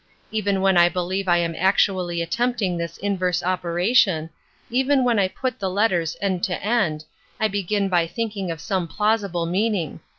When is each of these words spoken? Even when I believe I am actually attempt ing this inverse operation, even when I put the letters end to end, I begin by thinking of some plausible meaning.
Even 0.31 0.61
when 0.61 0.77
I 0.79 0.89
believe 0.89 1.27
I 1.27 1.37
am 1.37 1.53
actually 1.55 2.23
attempt 2.23 2.59
ing 2.63 2.75
this 2.75 2.97
inverse 2.97 3.43
operation, 3.43 4.31
even 4.71 5.03
when 5.03 5.19
I 5.19 5.27
put 5.27 5.59
the 5.59 5.69
letters 5.69 6.17
end 6.19 6.43
to 6.45 6.59
end, 6.65 7.05
I 7.39 7.47
begin 7.47 7.87
by 7.87 8.07
thinking 8.07 8.49
of 8.49 8.59
some 8.59 8.87
plausible 8.87 9.45
meaning. 9.45 9.99